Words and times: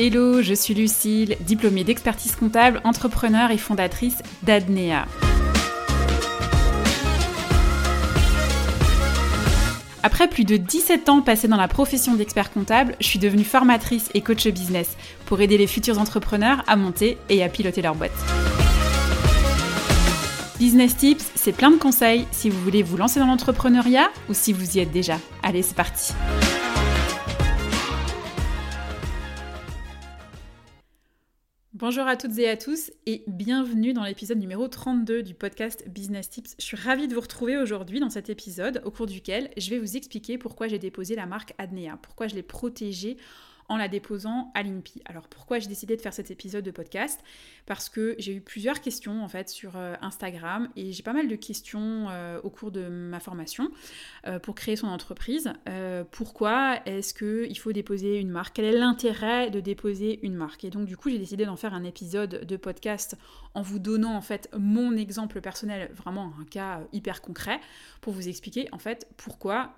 Hello, 0.00 0.42
je 0.42 0.54
suis 0.54 0.74
Lucille, 0.74 1.36
diplômée 1.40 1.82
d'expertise 1.82 2.36
comptable, 2.36 2.80
entrepreneur 2.84 3.50
et 3.50 3.58
fondatrice 3.58 4.22
d'Adnea. 4.44 5.06
Après 10.04 10.28
plus 10.28 10.44
de 10.44 10.56
17 10.56 11.08
ans 11.08 11.20
passés 11.20 11.48
dans 11.48 11.56
la 11.56 11.66
profession 11.66 12.14
d'expert 12.14 12.52
comptable, 12.52 12.94
je 13.00 13.08
suis 13.08 13.18
devenue 13.18 13.42
formatrice 13.42 14.08
et 14.14 14.20
coach 14.20 14.46
business 14.46 14.96
pour 15.26 15.40
aider 15.40 15.58
les 15.58 15.66
futurs 15.66 15.98
entrepreneurs 15.98 16.62
à 16.68 16.76
monter 16.76 17.18
et 17.28 17.42
à 17.42 17.48
piloter 17.48 17.82
leur 17.82 17.96
boîte. 17.96 18.12
Business 20.60 20.96
Tips, 20.96 21.32
c'est 21.34 21.50
plein 21.50 21.72
de 21.72 21.76
conseils 21.76 22.24
si 22.30 22.50
vous 22.50 22.60
voulez 22.60 22.84
vous 22.84 22.96
lancer 22.96 23.18
dans 23.18 23.26
l'entrepreneuriat 23.26 24.10
ou 24.28 24.32
si 24.34 24.52
vous 24.52 24.76
y 24.76 24.78
êtes 24.78 24.92
déjà. 24.92 25.18
Allez, 25.42 25.62
c'est 25.62 25.74
parti. 25.74 26.12
Bonjour 31.74 32.06
à 32.06 32.16
toutes 32.16 32.38
et 32.38 32.48
à 32.48 32.56
tous 32.56 32.90
et 33.04 33.24
bienvenue 33.26 33.92
dans 33.92 34.02
l'épisode 34.02 34.38
numéro 34.38 34.68
32 34.68 35.22
du 35.22 35.34
podcast 35.34 35.86
Business 35.86 36.30
Tips. 36.30 36.54
Je 36.58 36.64
suis 36.64 36.78
ravie 36.78 37.08
de 37.08 37.14
vous 37.14 37.20
retrouver 37.20 37.58
aujourd'hui 37.58 38.00
dans 38.00 38.08
cet 38.08 38.30
épisode 38.30 38.80
au 38.86 38.90
cours 38.90 39.04
duquel 39.04 39.50
je 39.58 39.68
vais 39.68 39.78
vous 39.78 39.94
expliquer 39.94 40.38
pourquoi 40.38 40.66
j'ai 40.66 40.78
déposé 40.78 41.14
la 41.14 41.26
marque 41.26 41.52
Adnea, 41.58 41.98
pourquoi 42.00 42.26
je 42.26 42.36
l'ai 42.36 42.42
protégée 42.42 43.18
en 43.68 43.76
la 43.76 43.88
déposant 43.88 44.50
à 44.54 44.62
l'INPI. 44.62 45.02
Alors 45.04 45.28
pourquoi 45.28 45.58
j'ai 45.58 45.68
décidé 45.68 45.96
de 45.96 46.00
faire 46.00 46.14
cet 46.14 46.30
épisode 46.30 46.64
de 46.64 46.70
podcast? 46.70 47.20
Parce 47.66 47.88
que 47.90 48.14
j'ai 48.18 48.34
eu 48.34 48.40
plusieurs 48.40 48.80
questions 48.80 49.22
en 49.22 49.28
fait 49.28 49.50
sur 49.50 49.76
euh, 49.76 49.94
Instagram 50.00 50.68
et 50.74 50.92
j'ai 50.92 51.02
pas 51.02 51.12
mal 51.12 51.28
de 51.28 51.36
questions 51.36 52.06
euh, 52.08 52.40
au 52.42 52.50
cours 52.50 52.70
de 52.70 52.88
ma 52.88 53.20
formation 53.20 53.70
euh, 54.26 54.38
pour 54.38 54.54
créer 54.54 54.76
son 54.76 54.88
entreprise. 54.88 55.52
pourquoi 56.10 56.80
est-ce 56.86 57.12
qu'il 57.12 57.58
faut 57.58 57.72
déposer 57.72 58.18
une 58.18 58.30
marque? 58.30 58.56
Quel 58.56 58.64
est 58.64 58.78
l'intérêt 58.78 59.50
de 59.50 59.60
déposer 59.60 60.18
une 60.22 60.34
marque? 60.34 60.64
Et 60.64 60.70
donc 60.70 60.86
du 60.86 60.96
coup 60.96 61.10
j'ai 61.10 61.18
décidé 61.18 61.44
d'en 61.44 61.56
faire 61.56 61.74
un 61.74 61.84
épisode 61.84 62.46
de 62.46 62.56
podcast 62.56 63.16
en 63.54 63.62
vous 63.62 63.78
donnant 63.78 64.14
en 64.14 64.22
fait 64.22 64.48
mon 64.56 64.96
exemple 64.96 65.40
personnel, 65.40 65.90
vraiment 65.94 66.32
un 66.40 66.44
cas 66.44 66.80
hyper 66.92 67.20
concret, 67.20 67.60
pour 68.00 68.12
vous 68.12 68.28
expliquer 68.28 68.68
en 68.72 68.78
fait 68.78 69.06
pourquoi 69.16 69.74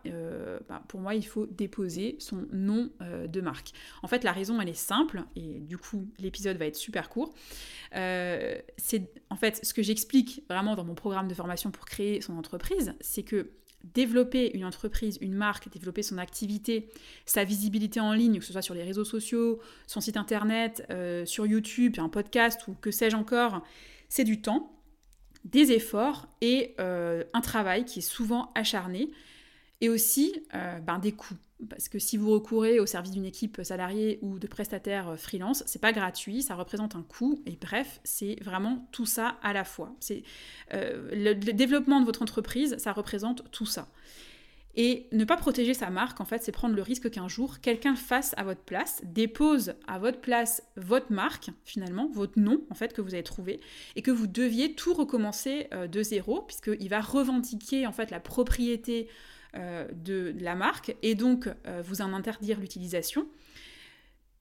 bah, 0.69 0.83
pour 0.89 1.01
moi 1.01 1.15
il 1.15 1.27
faut 1.27 1.47
déposer 1.47 2.17
son 2.21 2.47
nom 2.53 2.91
de 3.01 3.41
marque. 3.41 3.73
En 4.03 4.09
fait, 4.09 4.25
la 4.25 4.33
raison, 4.33 4.61
elle 4.61 4.69
est 4.69 4.75
simple, 4.75 5.25
et 5.37 5.61
du 5.61 5.79
coup, 5.79 6.09
l'épisode 6.19 6.57
va 6.57 6.67
être 6.67 6.77
super 6.77 7.09
court. 7.09 7.35
Euh, 7.97 8.57
c'est 8.77 9.11
en 9.31 9.37
fait 9.37 9.65
ce 9.65 9.75
que 9.75 9.83
j'explique 9.83 10.45
vraiment 10.49 10.77
dans 10.77 10.85
mon 10.85 10.95
programme 10.95 11.29
de 11.29 11.35
formation 11.35 11.71
pour 11.71 11.87
créer 11.87 12.21
son 12.21 12.37
entreprise, 12.37 12.95
c'est 13.01 13.23
que 13.23 13.51
développer 13.85 14.55
une 14.55 14.65
entreprise, 14.65 15.19
une 15.21 15.35
marque, 15.35 15.71
développer 15.71 16.03
son 16.03 16.19
activité, 16.19 16.91
sa 17.25 17.45
visibilité 17.45 17.99
en 17.99 18.13
ligne, 18.13 18.39
que 18.39 18.45
ce 18.45 18.53
soit 18.53 18.63
sur 18.63 18.75
les 18.75 18.83
réseaux 18.83 19.05
sociaux, 19.05 19.61
son 19.87 20.01
site 20.01 20.17
internet, 20.17 20.87
euh, 20.91 21.25
sur 21.25 21.47
YouTube, 21.47 21.97
un 21.99 22.09
podcast 22.09 22.69
ou 22.69 22.75
que 22.75 22.91
sais-je 22.91 23.17
encore, 23.17 23.63
c'est 24.09 24.25
du 24.25 24.43
temps, 24.43 24.73
des 25.45 25.73
efforts 25.73 26.29
et 26.43 26.75
euh, 26.79 27.25
un 27.33 27.41
travail 27.41 27.85
qui 27.85 28.01
est 28.01 28.03
souvent 28.03 28.53
acharné 28.55 29.11
et 29.81 29.89
aussi 29.89 30.43
ben, 30.53 30.99
des 30.99 31.13
coûts. 31.13 31.37
Parce 31.69 31.89
que 31.89 31.99
si 31.99 32.17
vous 32.17 32.31
recourez 32.31 32.81
au 32.81 32.87
service 32.87 33.13
d'une 33.13 33.25
équipe 33.25 33.61
salariée 33.63 34.19
ou 34.23 34.39
de 34.39 34.47
prestataires 34.47 35.11
euh, 35.11 35.17
freelance, 35.17 35.63
c'est 35.67 35.81
pas 35.81 35.93
gratuit, 35.93 36.43
ça 36.43 36.55
représente 36.55 36.97
un 36.97 37.03
coût. 37.03 37.43
Et 37.47 37.59
bref, 37.61 38.01
c'est 38.05 38.37
vraiment 38.43 38.89
tout 38.93 39.07
ça 39.07 39.37
à 39.43 39.53
la 39.53 39.65
fois. 39.65 39.95
C'est 40.01 40.23
euh, 40.73 41.11
le, 41.13 41.35
développement 41.35 42.01
de 42.01 42.07
votre 42.07 42.23
entreprise, 42.23 42.77
ça 42.79 42.93
représente 42.93 43.51
tout 43.51 43.67
ça. 43.67 43.89
Et 44.77 45.09
ne 45.11 45.25
pas 45.25 45.37
protéger 45.37 45.75
sa 45.75 45.91
marque, 45.91 46.21
en 46.21 46.25
fait, 46.25 46.45
c'est 46.45 46.53
prendre 46.53 46.77
le 46.77 46.83
risque 46.83 47.11
qu'un 47.11 47.27
jour, 47.27 47.59
quelqu'un 47.61 47.97
fasse 47.97 48.35
à 48.37 48.45
votre 48.45 48.61
place, 48.61 49.03
dépose 49.05 49.75
à 49.89 49.99
votre 49.99 50.21
place 50.21 50.63
votre 50.77 51.13
marque, 51.13 51.51
finalement, 51.65 52.09
votre 52.13 52.39
nom, 52.39 52.63
en 52.71 52.75
fait, 52.75 52.93
que 52.93 53.01
vous 53.01 53.15
avez 53.15 53.25
trouvé, 53.25 53.59
et 53.97 54.03
que 54.03 54.13
vous 54.13 54.29
deviez 54.29 54.77
tout 54.77 54.95
recommencer 54.95 55.67
euh, 55.75 55.89
de 55.89 56.05
zéro, 56.05 56.43
puisqu'il 56.43 56.89
va 56.89 57.01
revendiquer, 57.01 57.85
en 57.89 57.93
fait, 57.93 58.13
la 58.13 58.21
propriété 58.21 59.09
euh, 59.57 59.87
de, 59.93 60.35
la 60.41 60.55
marque 60.55 60.95
et 61.03 61.15
donc 61.15 61.49
euh, 61.49 61.83
vous 61.85 62.03
en 62.03 62.13
interdire 62.13 62.61
l'utilisation. 62.61 63.27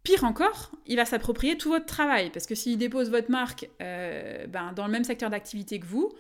Pire 0.04 0.24
encore, 0.24 0.72
il 0.86 0.98
va 0.98 1.06
s'approprier 1.06 1.58
tout 1.58 1.70
votre 1.70 1.86
travail 1.86 2.30
parce 2.30 2.46
que 2.46 2.56
s'il 2.56 2.78
dépose 2.78 3.10
votre 3.10 3.32
marque 3.32 3.70
euh, 3.82 4.46
ben, 4.48 4.72
dans 4.74 4.86
le 4.86 4.92
même 4.92 5.04
secteur 5.04 5.30
d'activité 5.30 5.80
que 5.80 5.86
vous, 5.86 6.14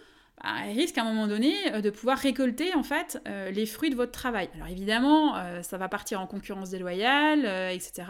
ben, 0.43 0.65
il 0.71 0.79
risque 0.79 0.97
à 0.97 1.03
un 1.03 1.05
moment 1.05 1.27
donné 1.27 1.53
de 1.81 1.89
pouvoir 1.89 2.17
récolter 2.17 2.73
en 2.73 2.83
fait 2.83 3.21
les 3.51 3.65
fruits 3.65 3.89
de 3.89 3.95
votre 3.95 4.11
travail. 4.11 4.49
Alors 4.55 4.67
évidemment, 4.67 5.35
ça 5.61 5.77
va 5.77 5.87
partir 5.87 6.19
en 6.21 6.27
concurrence 6.27 6.69
déloyale, 6.69 7.45
etc. 7.73 8.03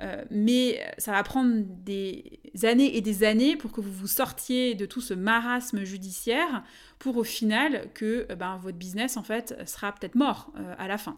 Euh, 0.00 0.24
mais 0.30 0.80
ça 0.98 1.12
va 1.12 1.22
prendre 1.22 1.62
des 1.64 2.40
années 2.62 2.96
et 2.96 3.00
des 3.00 3.24
années 3.24 3.56
pour 3.56 3.72
que 3.72 3.80
vous 3.80 3.92
vous 3.92 4.06
sortiez 4.06 4.74
de 4.74 4.86
tout 4.86 5.00
ce 5.00 5.12
marasme 5.12 5.82
judiciaire 5.84 6.62
pour 6.98 7.16
au 7.16 7.24
final 7.24 7.92
que 7.94 8.26
euh, 8.30 8.36
ben, 8.36 8.58
votre 8.58 8.78
business 8.78 9.16
en 9.16 9.24
fait 9.24 9.56
sera 9.68 9.92
peut-être 9.92 10.14
mort 10.14 10.52
euh, 10.56 10.74
à 10.78 10.86
la 10.86 10.98
fin. 10.98 11.16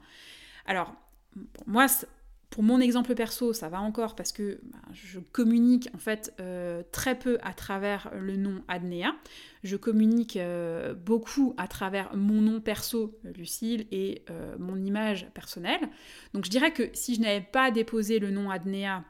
Alors, 0.67 0.95
moi, 1.67 1.87
pour 2.51 2.65
mon 2.65 2.81
exemple 2.81 3.15
perso, 3.15 3.53
ça 3.53 3.69
va 3.69 3.81
encore 3.81 4.17
parce 4.17 4.33
que 4.33 4.59
bah, 4.65 4.79
je 4.93 5.21
communique 5.21 5.89
en 5.95 5.99
fait 5.99 6.35
euh, 6.41 6.83
très 6.91 7.17
peu 7.17 7.39
à 7.43 7.55
travers 7.55 8.11
le 8.19 8.37
nom 8.37 8.63
Adnea. 8.67 9.15
Je 9.63 9.77
communique 9.77 10.37
euh, 10.37 10.93
beaucoup 10.93 11.55
à 11.59 11.69
travers 11.69 12.15
mon 12.17 12.41
nom 12.41 12.61
perso, 12.61 13.17
Lucille, 13.37 13.87
et 13.93 14.25
euh, 14.31 14.57
mon 14.59 14.77
image 14.85 15.29
personnelle. 15.33 15.89
Donc 16.35 16.45
je 16.45 16.51
dirais 16.51 16.73
que 16.73 16.91
si 16.93 17.15
je 17.15 17.21
n'avais 17.21 17.41
pas 17.41 17.71
déposé 17.71 18.19
le 18.19 18.33
nom 18.33 18.51
Adnea 18.51 19.05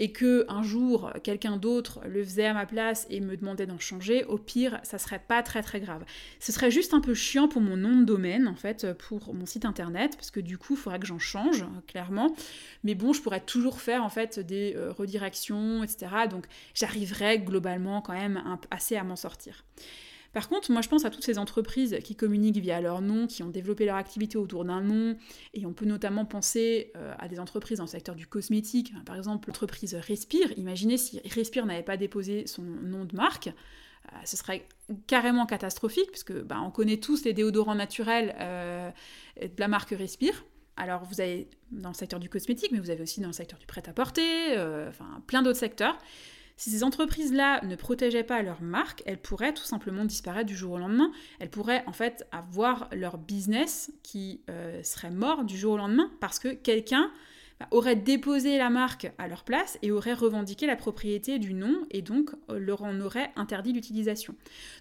et 0.00 0.10
que 0.10 0.46
un 0.48 0.62
jour 0.62 1.12
quelqu'un 1.22 1.58
d'autre 1.58 2.00
le 2.08 2.24
faisait 2.24 2.46
à 2.46 2.54
ma 2.54 2.66
place 2.66 3.06
et 3.10 3.20
me 3.20 3.36
demandait 3.36 3.66
d'en 3.66 3.78
changer, 3.78 4.24
au 4.24 4.38
pire, 4.38 4.80
ça 4.82 4.98
serait 4.98 5.20
pas 5.20 5.42
très 5.42 5.62
très 5.62 5.78
grave. 5.78 6.04
Ce 6.40 6.50
serait 6.50 6.70
juste 6.70 6.94
un 6.94 7.00
peu 7.00 7.14
chiant 7.14 7.46
pour 7.46 7.60
mon 7.60 7.76
nom 7.76 8.00
de 8.00 8.04
domaine 8.04 8.48
en 8.48 8.56
fait, 8.56 8.92
pour 8.94 9.32
mon 9.34 9.46
site 9.46 9.64
internet, 9.64 10.16
parce 10.16 10.32
que 10.32 10.40
du 10.40 10.58
coup, 10.58 10.72
il 10.74 10.78
faudrait 10.78 10.98
que 10.98 11.06
j'en 11.06 11.18
change 11.18 11.64
clairement. 11.86 12.34
Mais 12.82 12.94
bon, 12.94 13.12
je 13.12 13.20
pourrais 13.20 13.40
toujours 13.40 13.80
faire 13.80 14.02
en 14.02 14.08
fait 14.08 14.40
des 14.40 14.74
euh, 14.74 14.90
redirections, 14.90 15.84
etc. 15.84 16.06
Donc, 16.30 16.46
j'arriverais 16.74 17.38
globalement 17.38 18.00
quand 18.00 18.14
même 18.14 18.42
assez 18.70 18.96
à 18.96 19.04
m'en 19.04 19.16
sortir. 19.16 19.64
Par 20.32 20.48
contre, 20.48 20.70
moi 20.70 20.80
je 20.80 20.88
pense 20.88 21.04
à 21.04 21.10
toutes 21.10 21.24
ces 21.24 21.38
entreprises 21.38 21.98
qui 22.04 22.14
communiquent 22.14 22.58
via 22.58 22.80
leur 22.80 23.00
nom, 23.00 23.26
qui 23.26 23.42
ont 23.42 23.48
développé 23.48 23.84
leur 23.84 23.96
activité 23.96 24.38
autour 24.38 24.64
d'un 24.64 24.80
nom, 24.80 25.16
et 25.54 25.66
on 25.66 25.72
peut 25.72 25.86
notamment 25.86 26.24
penser 26.24 26.92
euh, 26.96 27.14
à 27.18 27.28
des 27.28 27.40
entreprises 27.40 27.78
dans 27.78 27.84
le 27.84 27.90
secteur 27.90 28.14
du 28.14 28.26
cosmétique, 28.26 28.92
par 29.04 29.16
exemple 29.16 29.48
l'entreprise 29.48 29.94
Respire. 29.94 30.52
Imaginez 30.56 30.98
si 30.98 31.20
Respire 31.34 31.66
n'avait 31.66 31.82
pas 31.82 31.96
déposé 31.96 32.46
son 32.46 32.62
nom 32.62 33.04
de 33.04 33.16
marque, 33.16 33.48
euh, 33.48 34.16
ce 34.24 34.36
serait 34.36 34.66
carrément 35.08 35.46
catastrophique, 35.46 36.10
puisque 36.10 36.32
bah, 36.32 36.60
on 36.64 36.70
connaît 36.70 36.98
tous 36.98 37.24
les 37.24 37.32
déodorants 37.32 37.74
naturels 37.74 38.36
euh, 38.38 38.90
de 39.42 39.58
la 39.58 39.68
marque 39.68 39.90
Respire. 39.90 40.44
Alors 40.76 41.04
vous 41.04 41.20
avez 41.20 41.48
dans 41.72 41.90
le 41.90 41.94
secteur 41.94 42.20
du 42.20 42.28
cosmétique, 42.28 42.70
mais 42.72 42.78
vous 42.78 42.90
avez 42.90 43.02
aussi 43.02 43.20
dans 43.20 43.26
le 43.26 43.34
secteur 43.34 43.58
du 43.58 43.66
prêt-à-porter, 43.66 44.56
enfin 44.88 45.22
plein 45.26 45.42
d'autres 45.42 45.58
secteurs. 45.58 45.98
Si 46.60 46.68
ces 46.68 46.84
entreprises-là 46.84 47.64
ne 47.64 47.74
protégeaient 47.74 48.22
pas 48.22 48.42
leur 48.42 48.60
marque, 48.60 49.02
elles 49.06 49.16
pourraient 49.16 49.54
tout 49.54 49.64
simplement 49.64 50.04
disparaître 50.04 50.44
du 50.44 50.54
jour 50.54 50.72
au 50.72 50.78
lendemain. 50.78 51.10
Elles 51.38 51.48
pourraient 51.48 51.82
en 51.86 51.94
fait 51.94 52.28
avoir 52.32 52.90
leur 52.92 53.16
business 53.16 53.90
qui 54.02 54.42
euh, 54.50 54.82
serait 54.82 55.10
mort 55.10 55.46
du 55.46 55.56
jour 55.56 55.72
au 55.72 55.76
lendemain 55.78 56.10
parce 56.20 56.38
que 56.38 56.48
quelqu'un 56.48 57.10
bah, 57.60 57.66
auraient 57.72 57.96
déposé 57.96 58.56
la 58.56 58.70
marque 58.70 59.12
à 59.18 59.28
leur 59.28 59.44
place 59.44 59.78
et 59.82 59.90
auraient 59.90 60.14
revendiqué 60.14 60.66
la 60.66 60.76
propriété 60.76 61.38
du 61.38 61.52
nom 61.52 61.86
et 61.90 62.00
donc 62.00 62.30
euh, 62.48 62.58
leur 62.58 62.82
en 62.82 62.98
auraient 63.00 63.30
interdit 63.36 63.74
l'utilisation. 63.74 64.34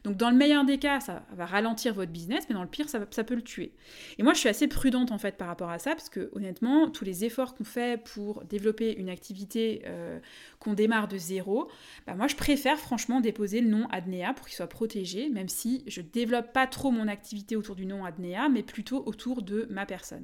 Donc 0.05 0.15
dans 0.15 0.29
le 0.29 0.37
meilleur 0.37 0.63
des 0.63 0.77
cas, 0.77 1.01
ça 1.01 1.25
va 1.33 1.45
ralentir 1.45 1.93
votre 1.93 2.11
business, 2.11 2.45
mais 2.47 2.55
dans 2.55 2.63
le 2.63 2.69
pire, 2.69 2.87
ça, 2.87 3.23
peut 3.25 3.35
le 3.35 3.41
tuer. 3.41 3.73
Et 4.17 4.23
moi, 4.23 4.33
je 4.33 4.39
suis 4.39 4.47
assez 4.47 4.69
prudente 4.69 5.11
en 5.11 5.17
fait 5.17 5.35
par 5.35 5.49
rapport 5.49 5.69
à 5.69 5.77
ça, 5.77 5.91
parce 5.91 6.07
que 6.07 6.29
honnêtement, 6.33 6.89
tous 6.89 7.03
les 7.03 7.25
efforts 7.25 7.53
qu'on 7.53 7.65
fait 7.65 8.01
pour 8.01 8.45
développer 8.45 8.95
une 8.97 9.09
activité 9.09 9.81
euh, 9.85 10.17
qu'on 10.59 10.73
démarre 10.73 11.09
de 11.09 11.17
zéro, 11.17 11.69
bah, 12.07 12.15
moi, 12.15 12.27
je 12.27 12.37
préfère 12.37 12.77
franchement 12.77 13.19
déposer 13.19 13.59
le 13.59 13.67
nom 13.67 13.87
Adnea 13.91 14.33
pour 14.33 14.47
qu'il 14.47 14.55
soit 14.55 14.67
protégé, 14.67 15.27
même 15.27 15.49
si 15.49 15.83
je 15.87 15.99
développe 15.99 16.53
pas 16.53 16.65
trop 16.65 16.91
mon 16.91 17.09
activité 17.09 17.57
autour 17.57 17.75
du 17.75 17.85
nom 17.85 18.05
Adnea, 18.05 18.47
mais 18.47 18.63
plutôt 18.63 19.03
autour 19.05 19.41
de 19.41 19.67
ma 19.69 19.85
personne. 19.85 20.23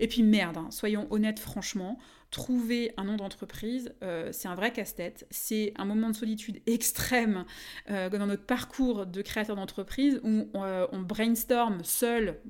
Et 0.00 0.08
puis 0.08 0.24
merde, 0.24 0.56
hein, 0.56 0.68
soyons 0.72 1.06
honnêtes 1.10 1.38
franchement, 1.38 1.91
We 1.92 1.98
hebben. 1.98 2.21
Trouver 2.32 2.92
un 2.96 3.04
nom 3.04 3.16
d'entreprise, 3.16 3.92
euh, 4.02 4.30
c'est 4.32 4.48
un 4.48 4.54
vrai 4.54 4.72
casse-tête. 4.72 5.26
C'est 5.30 5.74
un 5.76 5.84
moment 5.84 6.08
de 6.08 6.16
solitude 6.16 6.60
extrême 6.66 7.44
euh, 7.90 8.08
dans 8.08 8.26
notre 8.26 8.44
parcours 8.44 9.06
de 9.06 9.22
créateur 9.22 9.54
d'entreprise 9.54 10.18
où 10.24 10.48
euh, 10.56 10.86
on, 10.90 11.02
brainstorm 11.02 11.84
seul 11.84 12.40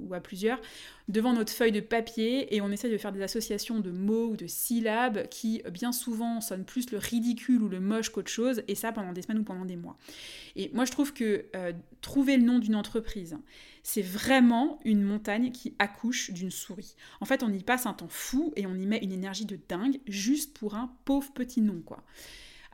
ou 0.00 0.14
à 0.14 0.20
plusieurs 0.20 0.60
devant 1.08 1.32
notre 1.32 1.52
feuille 1.52 1.72
de 1.72 1.80
papier 1.80 2.54
et 2.54 2.60
on 2.60 2.70
essaie 2.70 2.88
de 2.88 2.96
faire 2.96 3.10
des 3.10 3.22
associations 3.22 3.80
de 3.80 3.90
mots 3.90 4.28
ou 4.28 4.36
de 4.36 4.46
syllabes 4.46 5.26
qui 5.28 5.60
bien 5.72 5.90
souvent 5.90 6.40
sonnent 6.40 6.64
plus 6.64 6.92
le 6.92 6.98
ridicule 6.98 7.62
ou 7.62 7.68
le 7.68 7.80
moche 7.80 8.10
qu'autre 8.10 8.30
chose 8.30 8.62
et 8.68 8.76
ça 8.76 8.92
pendant 8.92 9.12
des 9.12 9.22
semaines 9.22 9.40
ou 9.40 9.44
pendant 9.44 9.64
des 9.64 9.76
mois. 9.76 9.98
Et 10.54 10.70
moi 10.72 10.84
je 10.84 10.92
trouve 10.92 11.12
que 11.12 11.46
trouver 12.00 12.36
le 12.36 12.44
nom 12.44 12.60
d'une 12.60 12.76
entreprise, 12.76 13.36
c'est 13.82 14.02
vraiment 14.02 14.78
une 14.84 15.02
montagne 15.02 15.50
qui 15.50 15.74
accouche 15.78 16.30
d'une 16.30 16.50
souris. 16.50 16.94
En 17.20 17.24
fait, 17.24 17.42
on 17.42 17.52
y 17.52 17.62
passe 17.62 17.86
un 17.86 17.92
temps 17.92 18.08
fou 18.08 18.52
et 18.56 18.66
on 18.66 18.74
y 18.74 18.86
met 18.86 18.98
une 18.98 19.12
énergie 19.12 19.31
de 19.40 19.58
dingue 19.68 20.00
juste 20.06 20.56
pour 20.56 20.74
un 20.74 20.94
pauvre 21.04 21.32
petit 21.32 21.60
nom, 21.60 21.80
quoi. 21.80 22.02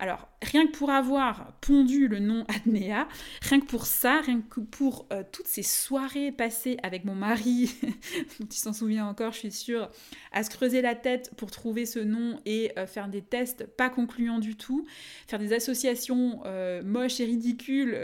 Alors, 0.01 0.29
rien 0.43 0.67
que 0.67 0.73
pour 0.73 0.91
avoir 0.91 1.53
pondu 1.61 2.07
le 2.07 2.21
nom 2.21 2.45
Adnea, 2.49 3.09
rien 3.43 3.61
que 3.61 3.67
pour 3.67 3.87
ça, 3.87 4.21
rien 4.21 4.41
que 4.41 4.61
pour 4.61 5.07
euh, 5.13 5.25
toutes 5.33 5.49
ces 5.49 5.65
soirées 5.65 6.31
passées 6.31 6.77
avec 6.85 7.05
mon 7.05 7.17
mari, 7.17 7.75
il 8.41 8.53
s'en 8.53 8.73
souvient 8.73 9.07
encore, 9.07 9.33
je 9.33 9.39
suis 9.39 9.51
sûre, 9.51 9.91
à 10.31 10.45
se 10.45 10.51
creuser 10.51 10.83
la 10.83 10.95
tête 10.95 11.33
pour 11.37 11.51
trouver 11.51 11.85
ce 11.85 11.99
nom 11.99 12.39
et 12.47 12.71
euh, 12.79 12.87
faire 12.87 13.09
des 13.09 13.23
tests 13.23 13.67
pas 13.67 13.91
concluants 13.91 14.39
du 14.39 14.55
tout, 14.55 14.87
faire 15.27 15.41
des 15.41 15.53
associations 15.53 16.43
euh, 16.47 16.83
moches 16.85 17.19
et 17.19 17.25
ridicules 17.25 17.99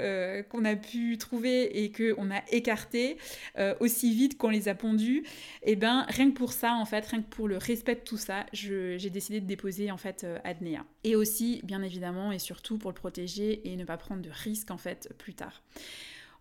qu'on 0.51 0.65
a 0.65 0.75
pu 0.75 1.17
trouver 1.19 1.85
et 1.85 1.93
qu'on 1.93 2.31
a 2.31 2.43
écartées 2.51 3.19
aussi 3.81 4.15
vite 4.15 4.37
qu'on 4.37 4.49
les 4.49 4.69
a 4.69 4.75
pondus, 4.75 5.19
et 5.63 5.73
eh 5.73 5.77
ben 5.77 6.05
rien 6.09 6.31
que 6.31 6.37
pour 6.37 6.53
ça, 6.53 6.75
en 6.75 6.85
fait, 6.85 7.07
rien 7.07 7.23
que 7.23 7.29
pour 7.29 7.49
le 7.49 7.57
respect 7.57 7.95
de 7.95 8.01
tout 8.01 8.17
ça, 8.17 8.47
j'ai 8.53 9.11
décidé 9.11 9.41
de 9.41 9.47
déposer 9.47 9.91
en 9.91 9.97
fait 9.97 10.27
Adnea. 10.45 10.85
Et 11.05 11.17
aussi, 11.17 11.61
bien 11.65 11.84
évidemment, 11.85 12.33
et 12.33 12.39
surtout 12.39 12.79
pour 12.79 12.91
le 12.91 12.95
protéger 12.95 13.71
et 13.71 13.77
ne 13.77 13.85
pas 13.85 13.97
prendre 13.97 14.23
de 14.23 14.31
risques 14.31 14.71
en 14.71 14.79
fait 14.79 15.15
plus 15.19 15.35
tard. 15.35 15.63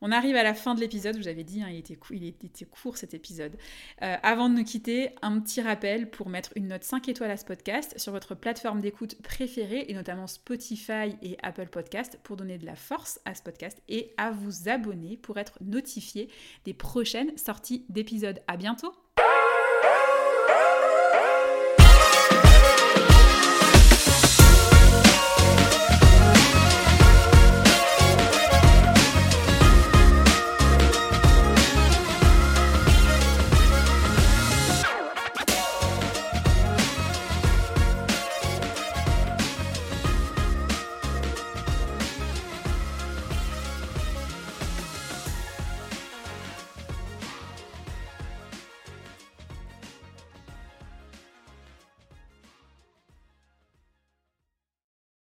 On 0.05 0.11
arrive 0.11 0.35
à 0.35 0.43
la 0.43 0.53
fin 0.53 0.75
de 0.75 0.81
l'épisode, 0.81 1.15
vous 1.15 1.29
avez 1.29 1.45
dit, 1.45 1.63
hein, 1.63 1.69
il, 1.69 1.77
était 1.77 1.97
il, 2.11 2.25
était 2.25 2.65
court 2.65 2.97
cet 2.97 3.13
épisode. 3.13 3.55
Euh, 4.01 4.17
avant 4.21 4.49
de 4.49 4.55
nous 4.55 4.65
quitter, 4.65 5.11
un 5.21 5.39
petit 5.39 5.61
rappel 5.61 6.09
pour 6.09 6.27
mettre 6.27 6.51
une 6.57 6.67
note 6.67 6.83
5 6.83 7.07
étoiles 7.07 7.31
à 7.31 7.37
ce 7.37 7.45
podcast 7.45 7.97
sur 7.97 8.11
votre 8.11 8.35
plateforme 8.35 8.81
d'écoute 8.81 9.15
préférée, 9.21 9.85
et 9.87 9.93
notamment 9.93 10.27
Spotify 10.27 11.15
et 11.21 11.37
Apple 11.41 11.67
Podcast, 11.67 12.19
pour 12.23 12.35
donner 12.35 12.57
de 12.57 12.65
la 12.65 12.75
force 12.75 13.21
à 13.23 13.33
ce 13.33 13.41
podcast 13.41 13.81
et 13.87 14.13
à 14.17 14.31
vous 14.31 14.67
abonner 14.67 15.15
pour 15.15 15.37
être 15.37 15.57
notifié 15.61 16.27
des 16.65 16.73
prochaines 16.73 17.37
sorties 17.37 17.85
d'épisodes. 17.87 18.41
À 18.47 18.57
bientôt! 18.57 19.02